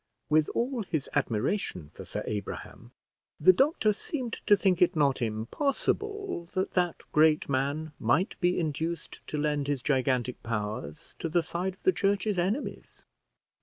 With 0.31 0.49
all 0.55 0.81
his 0.81 1.07
admiration 1.13 1.91
for 1.93 2.05
Sir 2.05 2.23
Abraham, 2.25 2.91
the 3.39 3.53
doctor 3.53 3.93
seemed 3.93 4.33
to 4.47 4.57
think 4.57 4.81
it 4.81 4.95
not 4.95 5.21
impossible 5.21 6.49
that 6.55 6.71
that 6.71 7.03
great 7.11 7.47
man 7.47 7.91
might 7.99 8.35
be 8.41 8.59
induced 8.59 9.21
to 9.27 9.37
lend 9.37 9.67
his 9.67 9.83
gigantic 9.83 10.41
powers 10.41 11.13
to 11.19 11.29
the 11.29 11.43
side 11.43 11.75
of 11.75 11.83
the 11.83 11.93
church's 11.93 12.39
enemies. 12.39 13.05